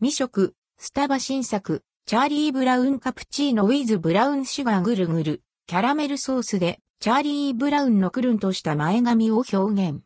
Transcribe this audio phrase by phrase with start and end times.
[0.00, 10.02] 実食、スタバ新作、チャーリーブラウンカプチーノウィズブラウンシュガーぐるぐる、キャラメルソースで、チャーリーブラウンのクルンとした前髪を表現。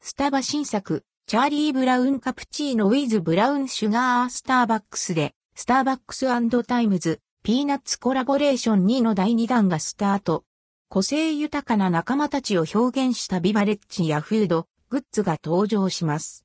[0.00, 6.28] スタバ新作、チャーリーブラウンカプチーノウィズブラウンシュガースターバックスで、スターバックス
[6.64, 10.44] times、ピーナッツコラボレーション2の第2弾がスタート。
[10.88, 16.44] 個性豊かな仲間たちを表現したビバレッジやフード、グッズが登場します。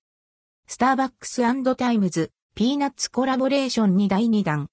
[0.68, 1.42] スターバックス
[1.76, 4.70] times、ピーナッツコラボレーションに第2弾。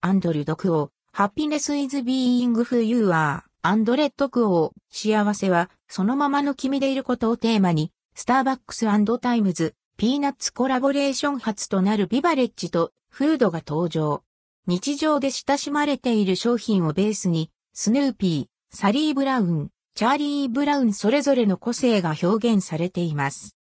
[0.00, 8.86] and ldquo、Happiness is being who you are、and rdquo、幸せはそのままの君でいることをテーマに、スターバックス
[9.20, 14.22] times、ピーナッツコラボレーション初となるビバレッジとフードが登場。
[14.66, 23.56] 日常で親しまれている商品をベースに、スヌーピー、サリー・ブラウン、チャーリー・ブラウンそれぞれの個性が表現されています。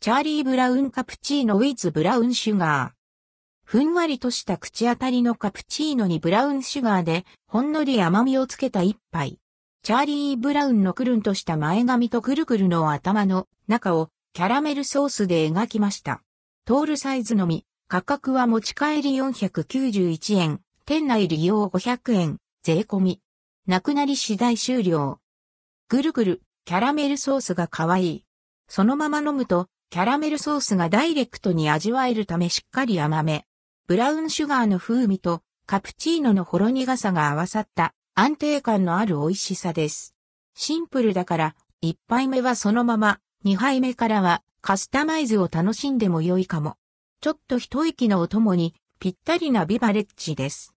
[0.00, 2.92] チャーリー・ブラウンカプチーノウィズ・ブラウンシュガー。
[3.64, 9.38] ふんわりとした口当たりのカプチーノにブラウンシュガーでほんのり甘みをつけた一杯。
[9.82, 16.22] チャーリー・ブラウンのくるんとした前髪とくるくるの頭の中をキャラメルソースで描きました。
[16.66, 23.20] トールサイズのみ、価格は持ち帰り491円、店内利用500円、税込み。
[23.66, 25.21] なくなり次第終了。
[25.92, 28.24] ぐるぐる、キャラメルソースが可愛い。
[28.66, 33.44] そのまま飲むとキャラメルソースがダイレクトに味わえるためしっかり甘め。
[33.88, 40.14] ブラウンシュガーの風味とカプチーノのほろ苦さが合わさった安定感のある美味しさです。
[40.54, 46.78] シンプルだから1杯目はそのまま、2杯目からはカスタマイズを楽しんでも良いかも。
[47.20, 50.72] ちょっと一息のお供にぴったりなビバレッジです。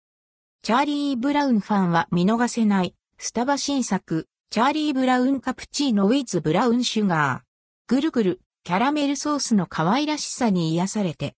[0.61, 7.45] チャーリー・ブラウンファンは見逃せないスタバ新作チャーリー・ブラウンカプチーノウィズ・ブラウンシュガー。
[7.87, 11.33] ぐるぐるキャラメルソースの可愛らしさに癒されて、